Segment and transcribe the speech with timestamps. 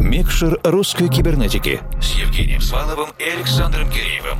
[0.00, 4.38] Микшер русской кибернетики с Евгением Сваловым и Александром Киреевым.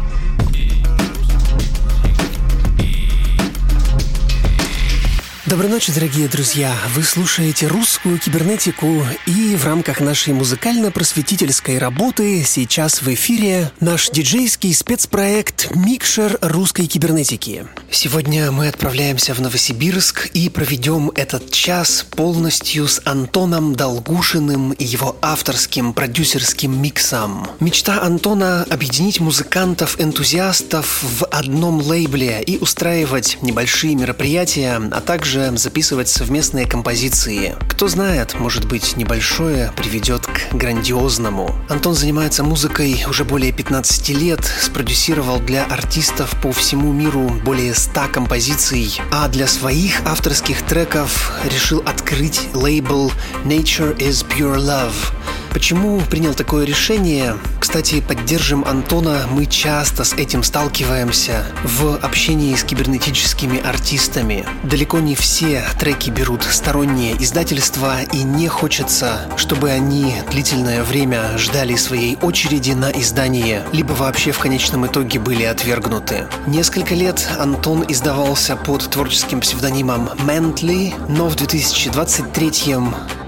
[5.44, 6.74] Доброй ночи, дорогие друзья!
[6.94, 14.72] Вы слушаете русскую кибернетику, и в рамках нашей музыкально-просветительской работы сейчас в эфире наш диджейский
[14.72, 17.66] спецпроект «Микшер русской кибернетики».
[17.92, 25.16] Сегодня мы отправляемся в Новосибирск и проведем этот час полностью с Антоном Долгушиным и его
[25.20, 27.48] авторским продюсерским миксом.
[27.58, 36.66] Мечта Антона– объединить музыкантов-энтузиастов в одном лейбле и устраивать небольшие мероприятия, а также записывать совместные
[36.66, 37.56] композиции.
[37.68, 41.56] Кто знает, может быть, небольшое приведет к грандиозному.
[41.68, 48.08] Антон занимается музыкой уже более 15 лет, спродюсировал для артистов по всему миру более 100
[48.12, 53.10] композиций, а для своих авторских треков решил открыть лейбл
[53.46, 55.39] Nature is Pure Love.
[55.52, 57.36] Почему принял такое решение?
[57.58, 64.46] Кстати, поддержим Антона, мы часто с этим сталкиваемся в общении с кибернетическими артистами.
[64.62, 71.74] Далеко не все треки берут сторонние издательства, и не хочется, чтобы они длительное время ждали
[71.74, 76.28] своей очереди на издание, либо вообще в конечном итоге были отвергнуты.
[76.46, 82.50] Несколько лет Антон издавался под творческим псевдонимом Ментли, но в 2023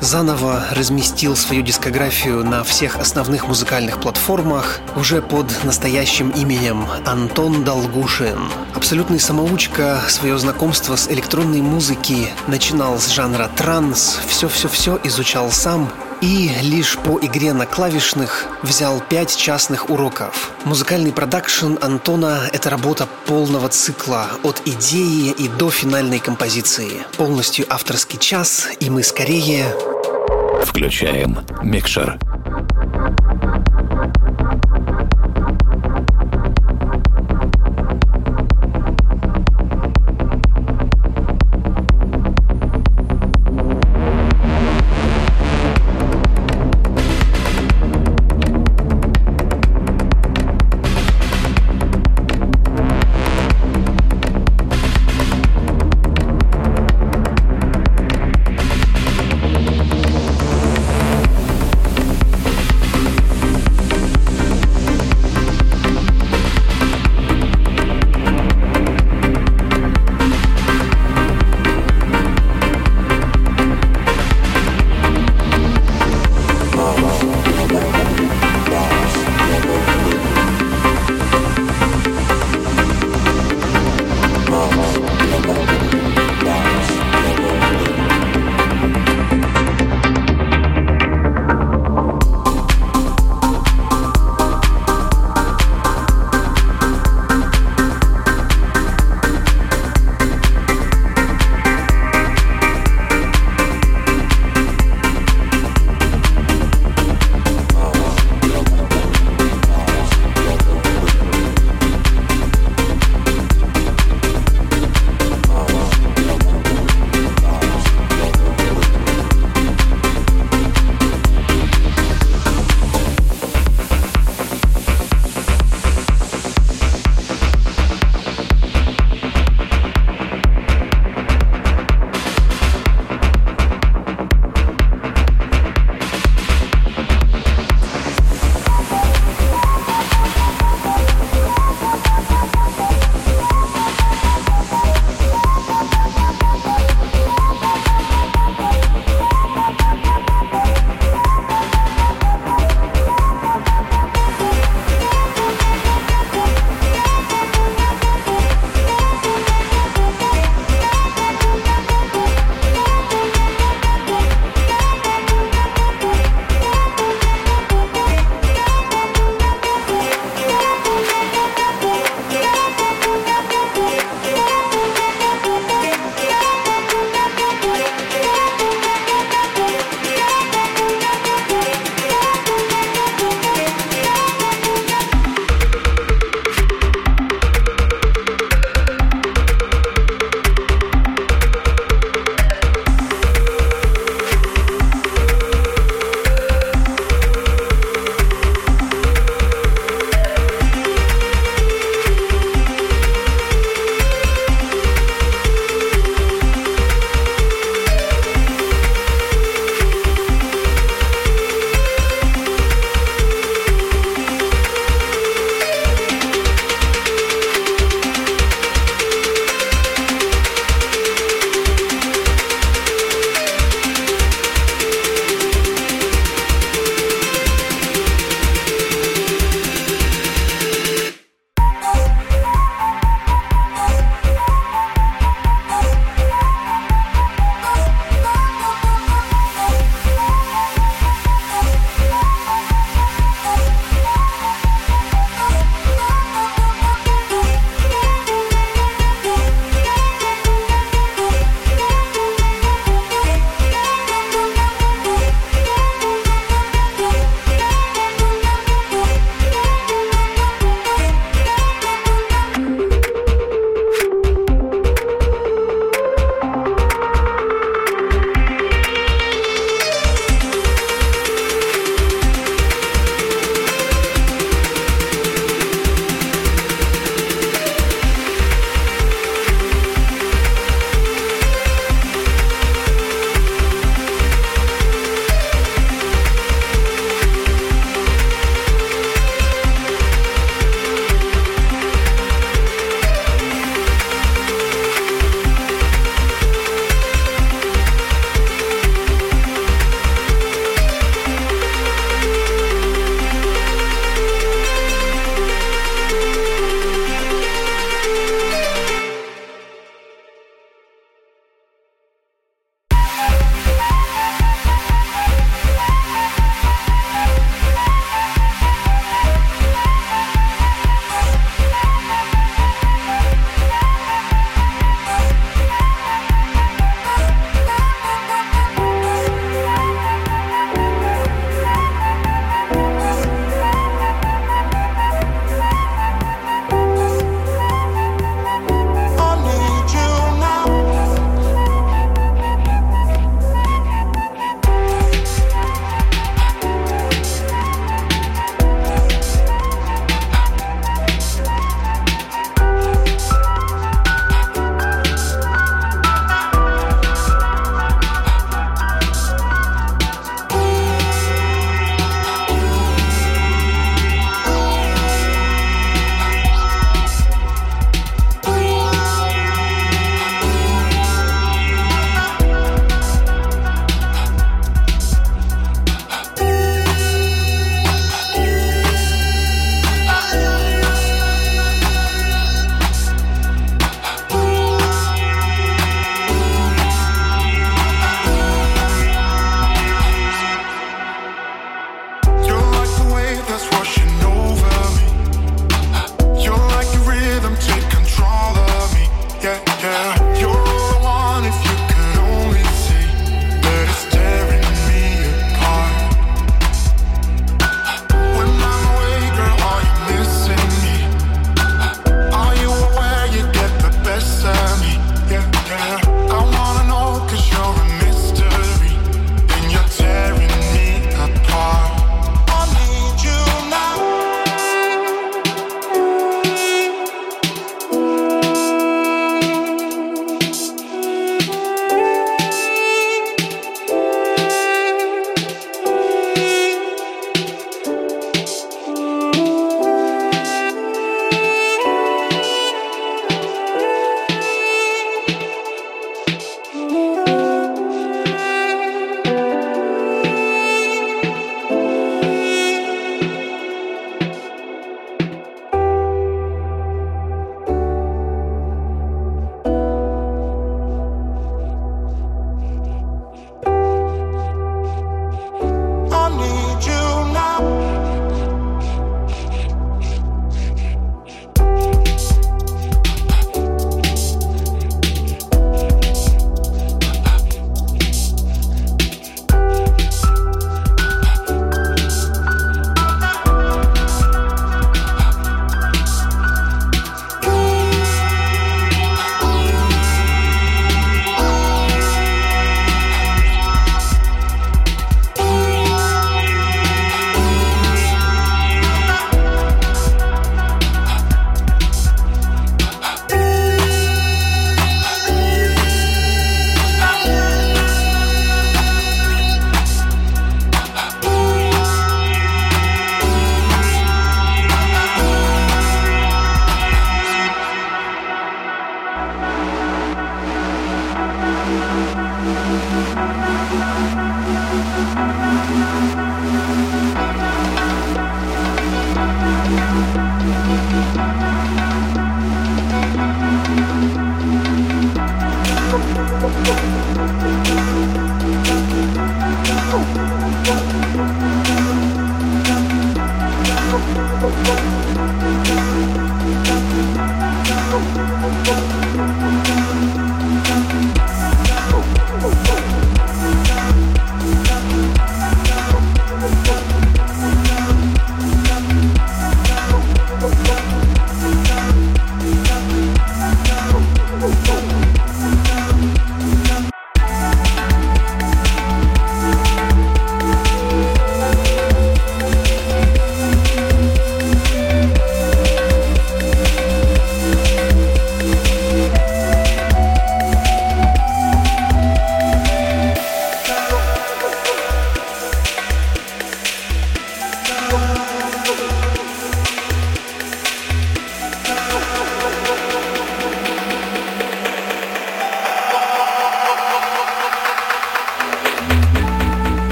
[0.00, 8.50] заново разместил свою дискографию на всех основных музыкальных платформах уже под настоящим именем Антон Долгушин.
[8.74, 15.90] Абсолютный самоучка свое знакомство с электронной музыки начинал с жанра транс, все-все-все изучал сам
[16.20, 20.52] и лишь по игре на клавишных взял пять частных уроков.
[20.64, 27.06] Музыкальный продакшн Антона– это работа полного цикла от идеи и до финальной композиции.
[27.16, 29.74] Полностью авторский час, и мы скорее...
[30.62, 32.18] Включаем микшер.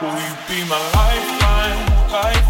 [0.00, 2.10] Will you be my lifeline?
[2.10, 2.49] lifeline?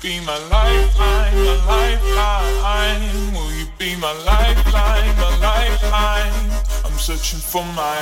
[0.00, 3.34] be my lifeline, my lifeline?
[3.34, 6.50] Will you be my lifeline, my lifeline?
[6.84, 7.98] I'm searching for my.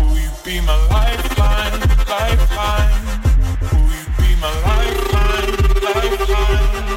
[0.00, 3.04] Will you be my lifeline, lifeline?
[3.72, 6.93] Will you be my lifeline, lifeline?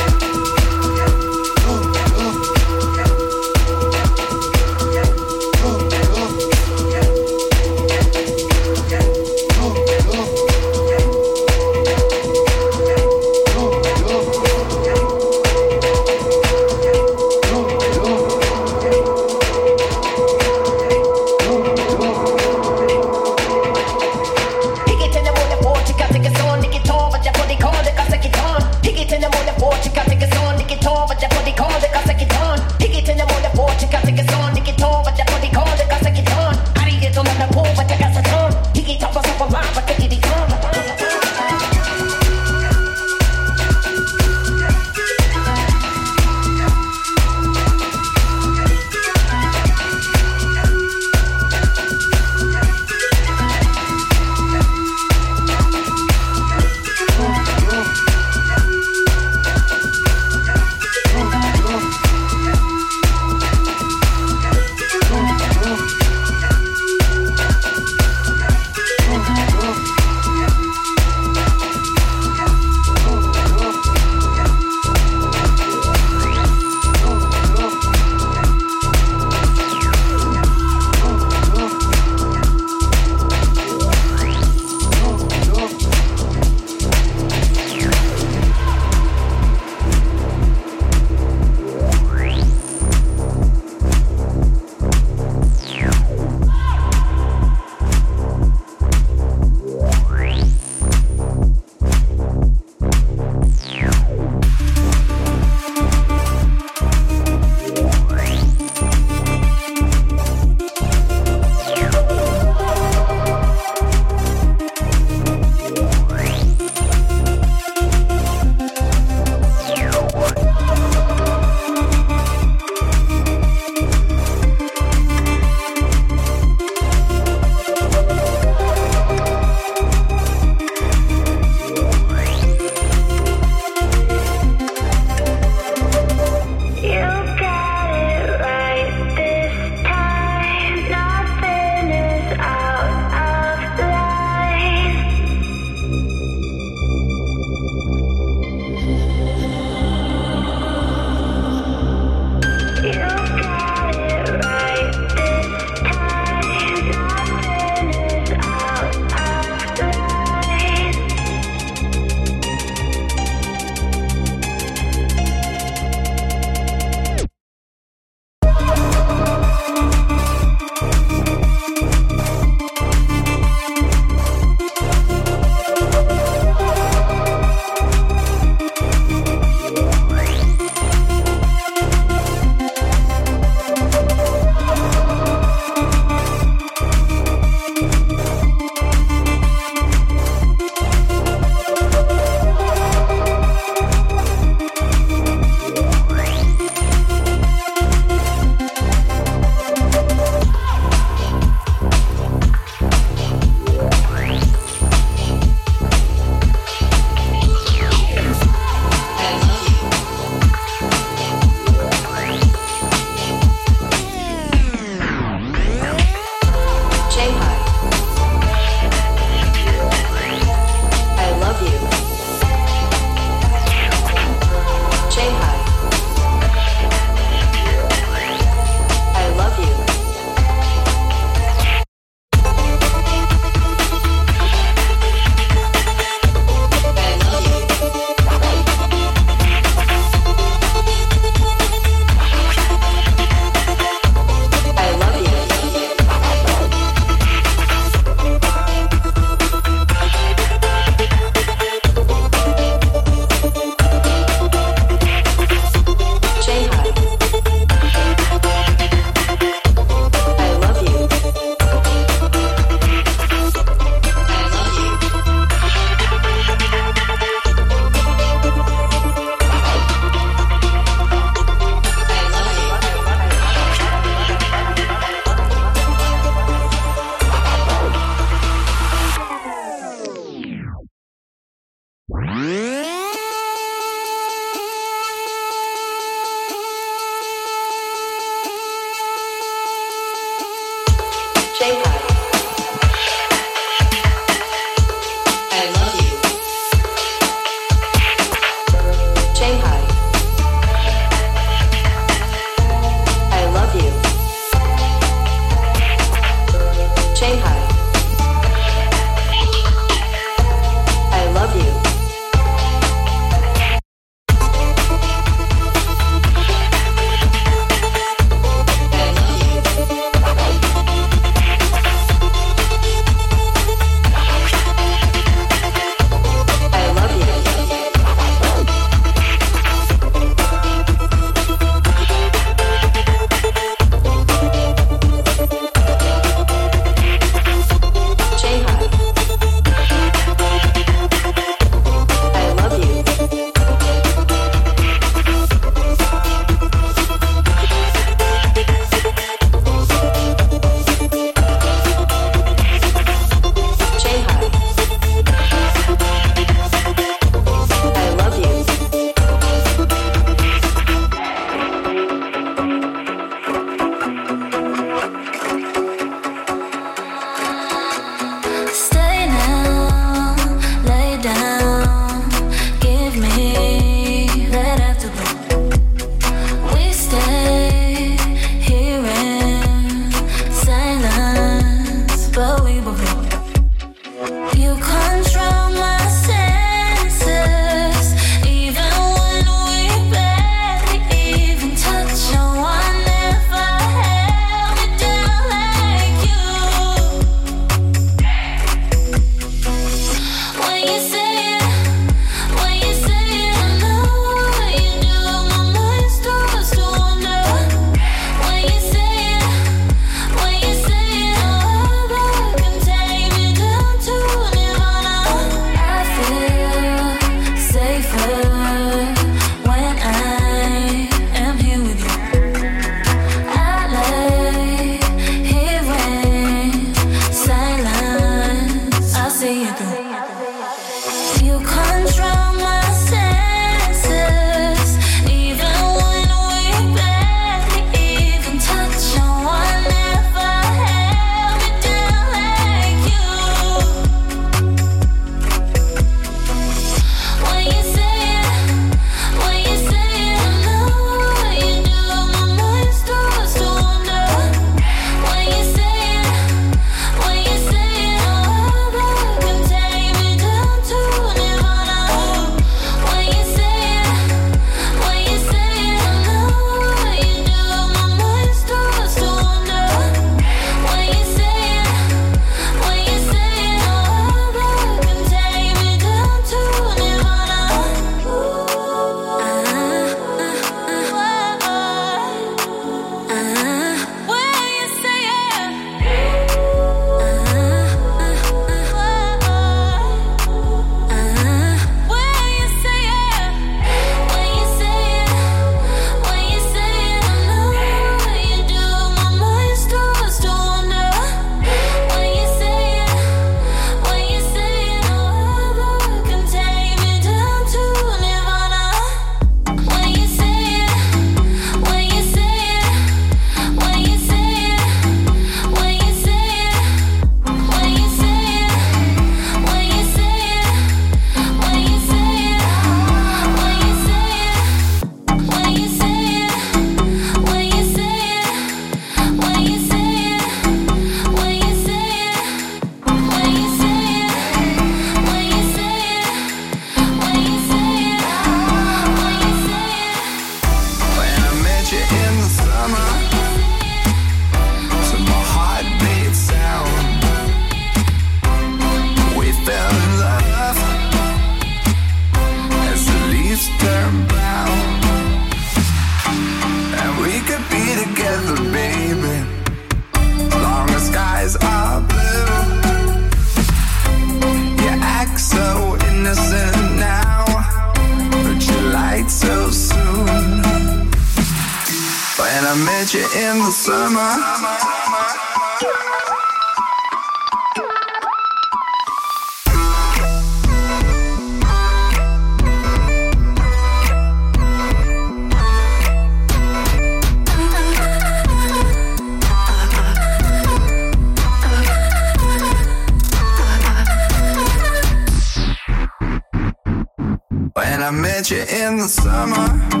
[598.41, 600.00] Met you in the summer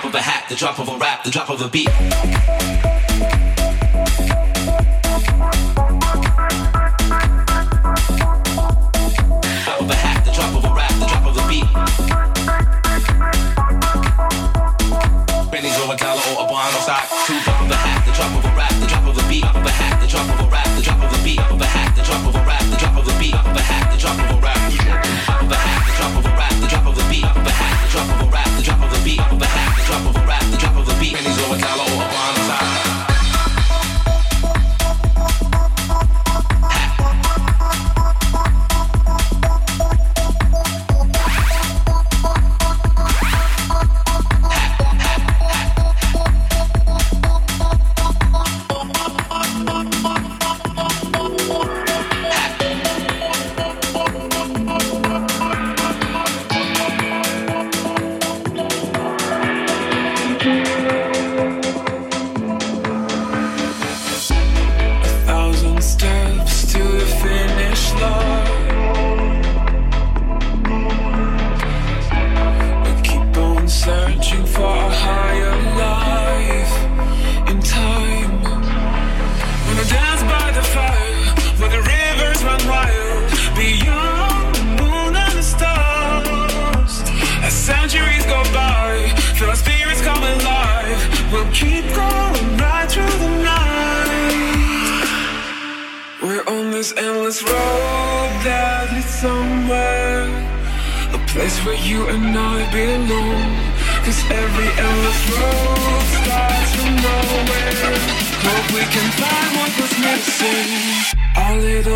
[0.00, 1.88] drop of a hat, the drop of a rap, the drop of a beat.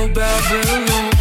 [0.09, 1.12] bad balloon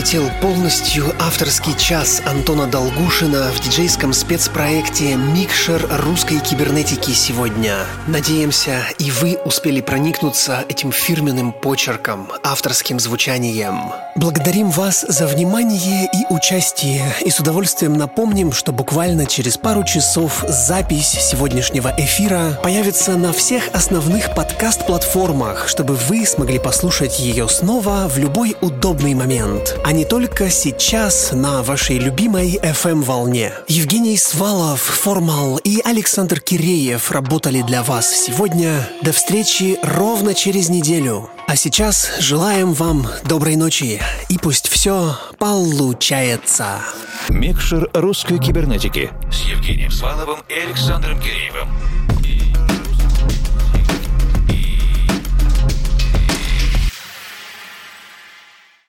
[0.00, 7.84] пролетел полностью авторский час Антона Долгушина в диджейском спецпроекте «Микшер русской кибернетики» сегодня.
[8.06, 13.92] Надеемся, и вы успели проникнуться этим фирменным почерком, авторским звучанием.
[14.16, 20.44] Благодарим вас за внимание и участие, и с удовольствием напомним, что буквально через пару часов
[20.48, 28.18] запись сегодняшнего эфира появится на всех основных подкаст-платформах, чтобы вы смогли послушать ее снова в
[28.18, 33.52] любой удобный момент, а не только сейчас на вашей любимой FM-волне.
[33.68, 38.88] Евгений Свалов, Формал и Александр Киреев работали для вас сегодня.
[39.02, 41.30] До встречи ровно через неделю.
[41.50, 46.78] А сейчас желаем вам доброй ночи и пусть все получается.
[47.28, 51.68] Микшер русской кибернетики с Евгением Сваловым и Александром Киреевым.